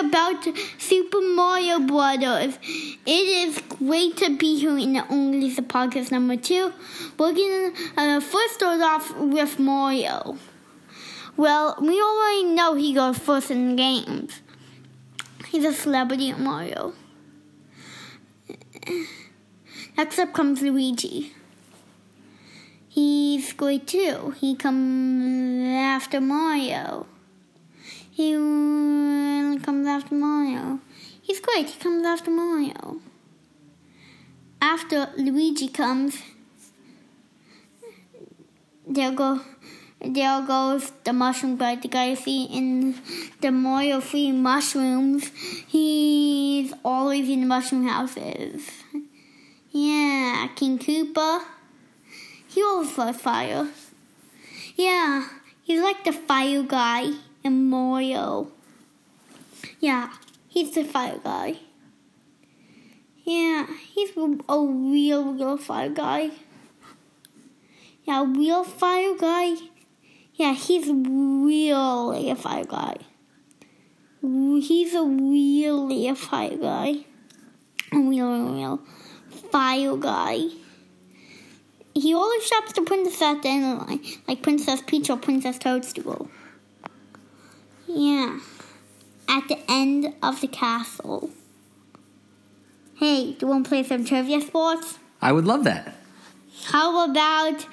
[0.00, 0.46] about
[0.78, 2.58] Super Mario Brothers.
[2.64, 6.72] It is great to be here in the Only the Podcast number two.
[7.18, 10.38] We're gonna uh, first start off with Mario.
[11.36, 14.40] Well, we already know he goes first in games.
[15.48, 16.94] He's a celebrity Mario.
[19.98, 21.34] Next up comes Luigi.
[22.88, 24.34] He's great too.
[24.40, 27.06] He comes after Mario.
[28.20, 28.32] He
[29.64, 30.78] comes after Mario.
[31.22, 31.70] He's great.
[31.70, 33.00] He comes after Mario.
[34.60, 36.18] After Luigi comes,
[38.86, 39.40] there go,
[40.04, 41.76] there goes the mushroom guy.
[41.76, 42.94] The guy you see in
[43.40, 45.30] the Mario free mushrooms.
[45.66, 48.68] He's always in the mushroom houses.
[49.70, 51.42] Yeah, King Koopa.
[52.48, 53.66] He always loves fire.
[54.76, 55.26] Yeah,
[55.62, 58.50] he's like the fire guy in Mario.
[59.80, 60.12] Yeah,
[60.48, 61.56] he's the fire guy.
[63.24, 66.30] Yeah, he's a real, real fire guy.
[68.04, 69.54] Yeah, real fire guy.
[70.34, 72.96] Yeah, he's really a fire guy.
[74.22, 77.04] He's a really a fire guy.
[77.92, 78.80] A real, real
[79.50, 80.48] fire guy.
[81.94, 85.16] He always shops the princess at the end of the line, like Princess Peach or
[85.16, 86.30] Princess Toadstool.
[87.86, 88.38] Yeah,
[89.28, 91.28] at the end of the castle.
[92.96, 94.98] Hey, do you want to play some trivia sports?
[95.20, 95.96] I would love that.
[96.66, 97.66] How about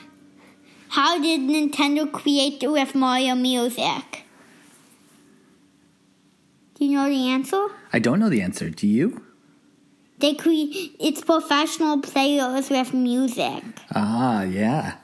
[0.90, 4.24] how did Nintendo create the with Mario music?
[6.76, 7.68] Do you know the answer?
[7.94, 8.70] I don't know the answer.
[8.70, 9.24] Do you?
[10.20, 13.64] They create it's professional players with music.
[13.94, 14.96] Ah, yeah.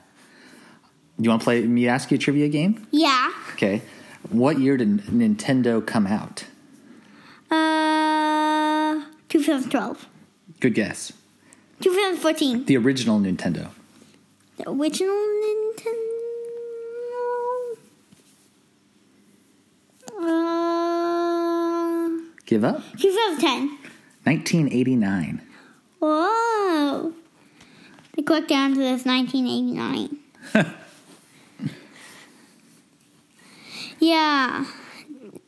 [1.18, 2.86] You want to play me ask you a trivia game?
[2.90, 3.30] Yeah.
[3.52, 3.82] Okay.
[4.30, 6.46] What year did Nintendo come out?
[9.34, 10.06] Uh, 2012.
[10.60, 11.12] Good guess.
[11.80, 12.66] 2014.
[12.66, 13.70] The original Nintendo.
[14.58, 16.00] The original Nintendo.
[20.16, 22.08] Uh,
[22.46, 22.80] Give up?
[22.98, 23.78] 2010.
[24.22, 25.42] 1989.
[25.98, 27.12] Whoa.
[28.16, 30.18] The correct answer is 1989.
[33.98, 34.64] yeah.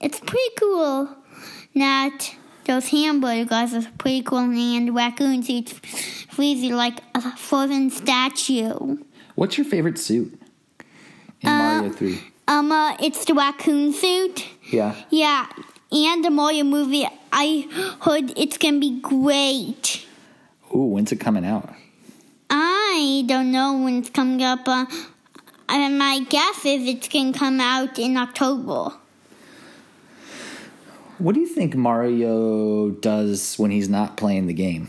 [0.00, 1.08] It's pretty cool
[1.76, 2.34] that
[2.66, 8.98] those hamburger guys are pretty cool and the raccoon suits freezy like a frozen statue.
[9.34, 10.38] What's your favorite suit
[11.40, 12.20] in Mario 3?
[12.48, 14.46] Um, uh, it's the raccoon suit.
[14.70, 14.94] Yeah.
[15.10, 15.46] Yeah,
[15.92, 17.06] and the Mario movie.
[17.32, 20.06] I heard it's gonna be great.
[20.74, 21.70] Ooh, when's it coming out?
[22.48, 24.66] I don't know when it's coming up.
[24.66, 24.86] Uh,
[25.68, 28.94] and my guess is it's gonna come out in October.
[31.18, 34.88] What do you think Mario does when he's not playing the game?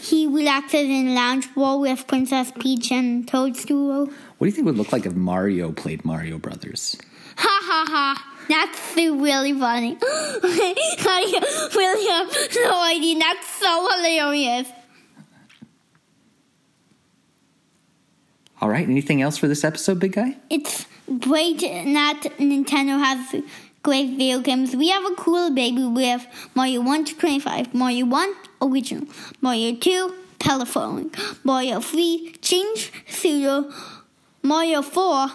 [0.00, 4.06] He relaxes in lounge bowl with Princess Peach and Toadstool.
[4.06, 6.96] What do you think it would look like if Mario played Mario Brothers?
[7.36, 8.32] Ha ha ha!
[8.48, 9.96] That's so really funny.
[10.02, 13.18] I really have no idea.
[13.18, 14.68] That's so hilarious.
[18.60, 20.36] All right, anything else for this episode, big guy?
[20.50, 20.86] It's
[21.18, 23.42] great that Nintendo has
[23.82, 24.74] great video games.
[24.76, 29.06] We have a cool baby with Mario 1 to 25, Mario 1 original,
[29.40, 31.10] Mario 2 telephone,
[31.44, 33.72] Mario 3 change pseudo,
[34.42, 35.28] Mario 4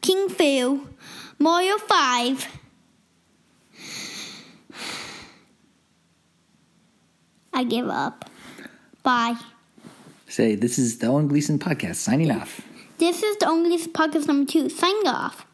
[0.00, 0.80] King Phil,
[1.38, 2.48] Mario 5
[7.54, 8.30] I give up.
[9.02, 9.36] Bye.
[10.26, 12.62] Say, this is the Owen Gleason podcast signing off.
[12.98, 14.68] This is the only podcast number two.
[14.70, 15.46] Sign off.